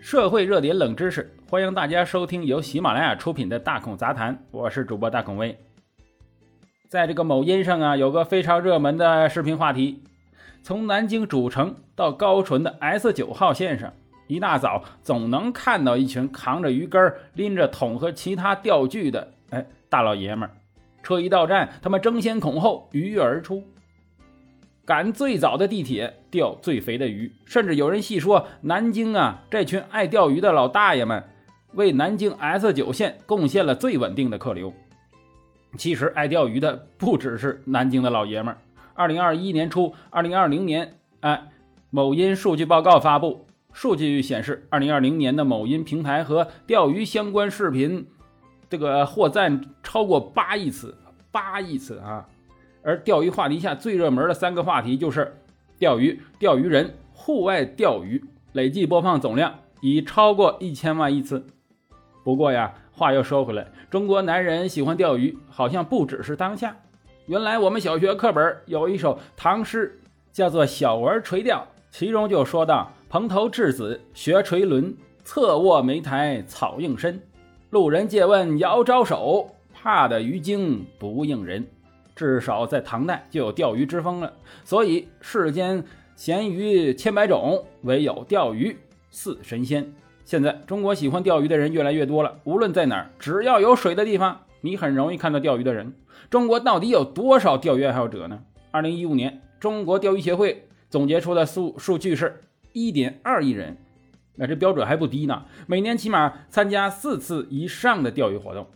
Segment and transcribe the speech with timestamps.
[0.00, 5.54] 社会热点冷知识，欢迎大家收听由喜马拉雅出品的《大孔杂谈》，我是主播大孔威。
[6.88, 10.02] 在这个某音上啊，有个非常热门的视频话题：
[10.62, 13.92] 从南京主城到高淳的 S 九号线上，
[14.26, 20.56] 一大早总能看到一群扛着鱼竿、拎着桶和其他钓具的哎大老爷们儿。
[21.02, 23.62] 车一到站，他们争先恐后鱼跃而出。
[24.90, 31.22] 赶最早的地铁钓最肥的鱼，甚至有人戏说南京啊，这群爱钓鱼的老大爷们
[31.74, 34.74] 为南京 S 九线贡献了最稳定的客流。
[35.76, 38.58] 其实爱钓鱼的不只是南京的老爷们儿。
[38.94, 41.40] 二零二一年初，二零二零年，哎，
[41.90, 48.08] 某音数据报告发布，数据显示，二零二零年的某音平台和钓鱼相关视频，
[48.68, 50.98] 这个获赞超过八亿次，
[51.30, 52.26] 八亿次啊！
[52.82, 55.36] 而钓鱼话题下最热门的三个话题就是
[55.78, 58.22] 钓鱼、钓鱼人、户外钓鱼，
[58.52, 61.46] 累计播放总量已超过一千万亿次。
[62.24, 66.76] 不过呀，话又说回来，中国男人喜欢钓鱼，好像不只是当下。
[67.26, 70.00] 原来我们小学课本有一首唐诗，
[70.32, 71.58] 叫做《小儿垂钓》，
[71.90, 77.20] 其中就说到：“蓬头稚子学垂纶，侧卧莓苔草映身。
[77.70, 81.66] 路人借问遥招手，怕得鱼惊不应人。”
[82.20, 84.30] 至少在唐代就有钓鱼之风了，
[84.62, 85.82] 所以世间
[86.14, 88.76] 咸鱼千百种，唯有钓鱼
[89.10, 89.90] 似神仙。
[90.26, 95.94] 现在中国喜欢钓鱼的人越来越多了，无论在哪儿，只要有水的地方，你很容易看到钓鱼的人。
[96.28, 98.42] 中国到底有多少钓鱼爱好者呢？
[98.70, 102.42] 二零一五年，中国钓鱼协会总结出的数数据是
[102.74, 103.78] 一点二亿人，
[104.34, 105.44] 那这标准还不低呢。
[105.66, 108.66] 每年起码参加四次以上的钓鱼活动，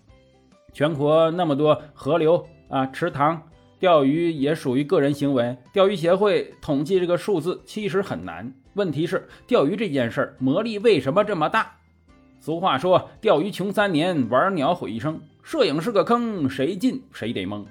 [0.73, 2.47] 全国那么多河流。
[2.75, 3.41] 啊，池塘
[3.79, 5.57] 钓鱼也属于个人行为。
[5.73, 8.53] 钓鱼协会统计这个数字其实很难。
[8.73, 11.71] 问题是，钓鱼这件事儿魔力为什么这么大？
[12.41, 15.21] 俗话说，钓鱼穷三年，玩鸟毁一生。
[15.45, 17.65] 摄影是个坑，谁进谁得蒙。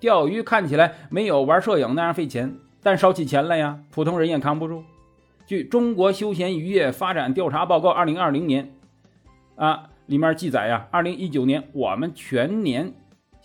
[0.00, 4.82] 钓鱼看起来没有玩摄影那样费钱，但烧起钱来呀，普通人也扛不住。
[5.44, 8.72] 据《中国休闲渔业发展调查报告》二零二零年
[9.56, 12.94] 啊里面记载呀，二零一九年我们全年。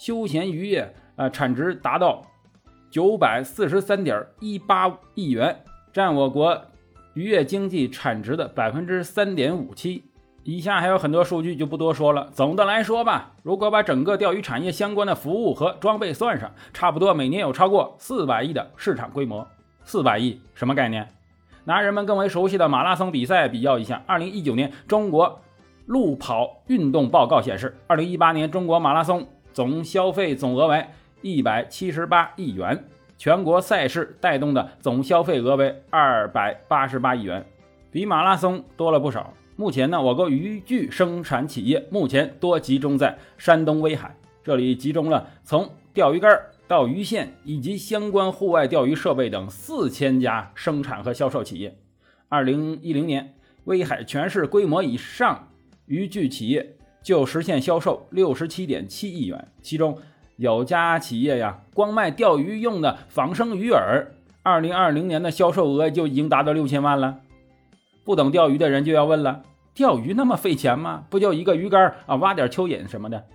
[0.03, 2.21] 休闲渔业啊，产值达到
[2.91, 6.61] 九百四十三点一八亿元，占我国
[7.13, 10.03] 渔业经济产值的百分之三点五七。
[10.43, 12.29] 以下还有很多数据就不多说了。
[12.33, 19.47] 总的来说吧，如果把整个钓鱼产业相关的服务和装备算上，差不多每年有超过四百亿的市场规模。
[19.85, 21.07] 四百亿什么概念？
[21.63, 25.39] 拿人们更为熟悉的马拉松比赛比较一下，二零一九年中国
[25.85, 29.25] 路跑运动报告显示，二零一八年中国马拉松。
[29.53, 30.85] 总消费总额为
[31.21, 32.83] 一百七十八亿元，
[33.17, 37.45] 全国赛事带动的总消费额为二百八十八亿元，
[37.91, 39.33] 比马拉松多了不少。
[39.55, 46.37] 目前呢，我国渔具生产企业目前多集中在山东威海，这里集中了从钓鱼竿
[46.67, 51.77] 到鱼线以及相关户外钓鱼设备等四千家生产和销售企业。
[52.27, 53.35] 二零一零年，
[53.65, 55.49] 威海全市规模以上
[55.85, 56.75] 渔具企业。
[57.03, 59.99] 就实现销售六十七点七亿元，其中
[60.37, 64.07] 有家企业呀，光卖钓鱼用的仿生鱼饵，
[64.41, 67.19] 二零二零年的销售额就已经达到六千万了。
[68.05, 69.43] 不懂钓鱼的人就要问了：
[69.73, 71.03] 钓鱼那么费钱吗？
[71.09, 73.25] 不就一个鱼竿啊，挖点蚯蚓什么的？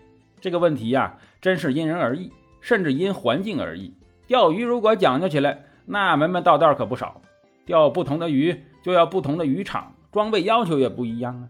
[0.40, 3.94] 这个问题呀，真是因人而异，甚至因环境而异。
[4.26, 7.20] 钓鱼如果讲究起来，那门门道道可不少。
[7.66, 11.48] 钓不同的鱼就要不同的渔场，装备要求也不一样啊。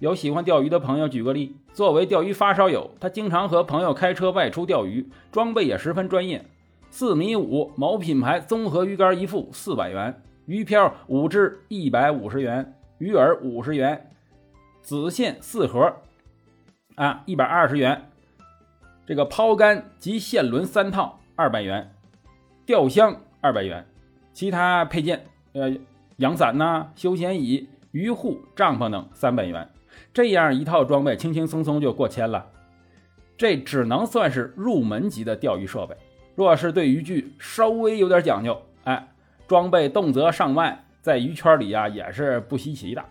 [0.00, 6.42] 有喜欢钓鱼的朋友，举个例，作为钓鱼发烧友，他经常和朋友开车外出钓鱼，装备也十分专业。
[6.88, 14.10] 四米五某品牌综合鱼竿一副四百元，鱼漂五只一百五十元，鱼饵五十元，
[14.80, 15.94] 子线四盒
[16.94, 18.08] 啊一百二十元，
[19.06, 21.92] 这个抛竿及线轮三套二百元，
[22.64, 23.86] 钓箱二百元，
[24.32, 25.76] 其他配件呃
[26.16, 29.68] 阳伞呐、休闲椅、鱼护、帐篷等三百元。
[30.12, 32.46] 这样一套装备，轻轻松松就过千了。
[33.36, 35.96] 这只能算是入门级的钓鱼设备。
[36.34, 39.08] 若是对渔具稍微有点讲究，哎，
[39.46, 43.04] 装备动辄上万，在鱼圈里啊也是不稀奇的。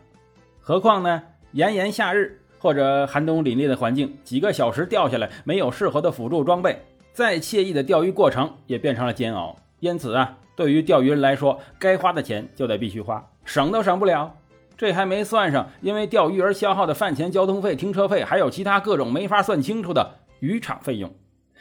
[0.59, 6.79] 何况呢，炎炎夏日或者寒冬凛冽的环境，几个小时钓下来，没有适合的辅助装备，
[7.13, 9.55] 再惬意的钓鱼过程也变成了煎熬。
[9.79, 14.35] 因此啊，对于钓鱼人来说，该花的钱就得必须花，省都省不了。
[14.79, 21.13] 这还没算上因为钓鱼而消耗的饭钱、交通费、停车费，还有其他各种没法算清楚的渔场费用。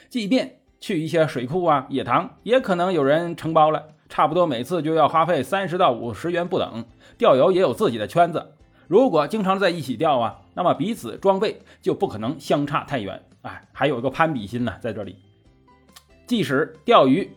[0.09, 6.85] 即便去一些水库啊、野塘，也可能有人承包了，差不多每次就要花费三十到五十元不等。
[7.19, 8.53] 钓友也有自己的圈子，
[8.87, 13.21] 如果经常在一起钓啊，那么彼此装备就不可能相差太远。
[13.43, 15.17] 哎，还有个攀比心呢，在这里。
[16.25, 17.29] 即使钓鱼，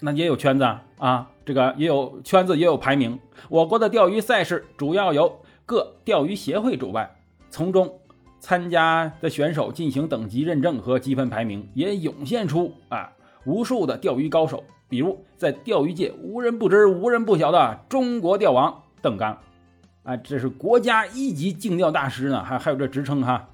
[0.00, 0.64] 那也有圈子
[0.98, 3.18] 啊，这个也有圈子，也有排名。
[3.48, 7.10] 我国的钓鱼赛事主要由各钓鱼协会主办，
[7.50, 8.00] 从中
[8.40, 13.12] 参加的选手进行等级认证和积分排名，也涌现出啊
[13.44, 14.64] 无数的钓鱼高手。
[14.86, 19.38] 比如在钓鱼界无人不知、无人不晓的中国钓王邓刚，
[20.02, 23.48] 啊，这是国家一级竞钓大师呢，还还有这职称哈。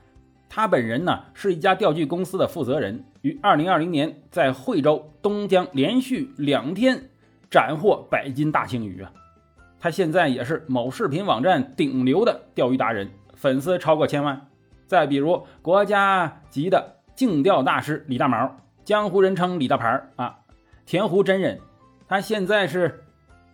[0.48, 7.08] 他本人呢是一家钓具公司的负责人，于二零二零年在惠州东江连续两天
[7.50, 9.12] 斩获百斤大青鱼啊！
[9.78, 14.46] 他现在也是某视频网站顶流的钓鱼达人，粉丝超过千万。
[14.86, 20.38] 再比如国家级的竞钓大师李大毛，江湖人称李大牌啊，
[20.86, 21.60] 田湖真人，
[22.08, 23.04] 他现在是。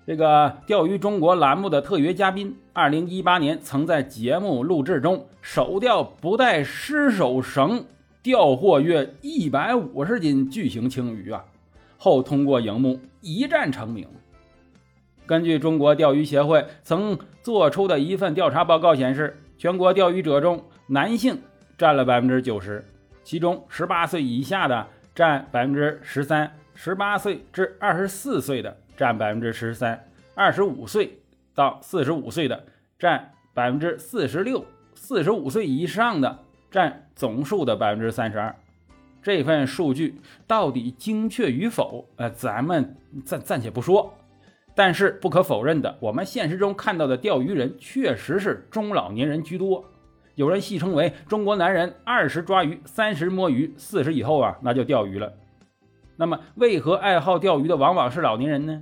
[0.07, 7.85] 这个钓鱼中国栏目的特约嘉宾，二零一八年曾在节目录制中手钓不带失手绳，
[8.23, 11.45] 钓获约一百五十斤巨型青鱼啊，
[11.97, 14.07] 后通过荧幕一战成名。
[15.27, 21.41] 根据中国钓鱼协会曾做出的一份调查报告显示，全国钓鱼者中男性
[21.77, 22.85] 占了百分之九十，
[23.25, 28.77] 其中十八岁以下的占百分之十三，十八岁至二十四岁的。
[28.97, 31.19] 占百分之十三，二十五岁
[31.55, 32.65] 到四十五岁的
[32.99, 34.65] 占百分之四十六，
[34.95, 36.39] 四十五岁以上的
[36.71, 38.57] 占总数的百分之三十二。
[39.27, 42.07] 这份数据到底精确与否？
[42.15, 42.95] 呃，咱们
[43.25, 44.15] 暂暂且不说。
[44.73, 49.85] 但是不可否认的，我们现实中看到的钓鱼人确实是中老年人居多。
[50.37, 55.33] 有人戏称为“中国男人二十抓鱼，三十摸鱼，四十以后啊，那就钓鱼了”。
[56.17, 58.81] 那么，为何爱好钓鱼的往往是老年人呢？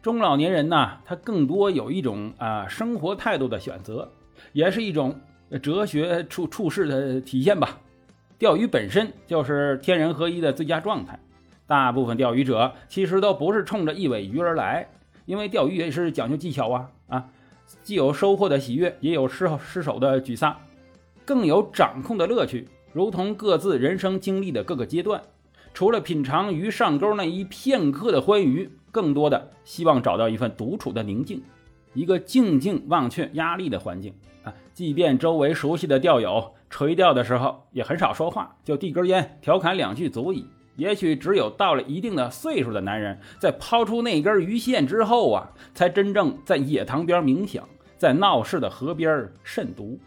[0.00, 4.08] 中老年人呢，他更多有一种啊生活态度的选择，
[4.52, 5.18] 也是一种
[5.60, 7.80] 哲学处处事的体现吧。
[8.38, 11.18] 钓鱼本身就是天人合一的最佳状态。
[11.66, 14.88] 大部分钓鱼者其实都不是冲着一尾鱼而来，
[15.24, 17.28] 因为钓鱼也是讲究技巧啊啊，
[17.82, 20.54] 既有收获的喜悦，也有失失手的沮丧，
[21.24, 25.22] 更有掌控的乐趣，如同各自人生经历的各个阶段。
[25.72, 31.42] 除了品尝鱼上钩那一片刻的欢愉，更多的希望找到一份独处的宁静，
[31.94, 34.12] 一个静静忘却压力的环境
[34.42, 34.52] 啊！
[34.72, 40.46] 即便周围熟悉的钓友垂钓的时候也很少说话，就递根烟调侃两句足矣。
[40.76, 49.98] 也许只有到了一定的岁数的男人，在抛出那根鱼线之后啊，才真正在野塘边冥想，在闹市的河边慎独，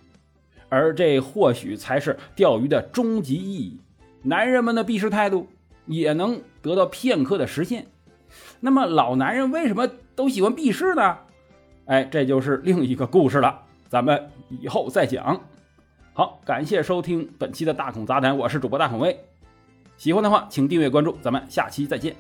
[0.70, 3.80] 而这或许才是钓鱼的终极意义。
[4.22, 5.48] 男人们的避世态度。
[5.88, 7.88] 也能得到片刻的实现。
[8.60, 11.20] 那么老男人为什么都喜欢避世呢？
[11.88, 15.42] 哎，这就是另一个故事了，咱们以后再讲。
[16.14, 19.18] 好，感谢收听本期的大孔杂谈，我是主播大孔威。
[19.96, 22.14] 喜欢的话，请订阅关注，咱们下期再见。